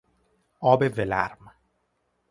[0.59, 1.51] آب ولرم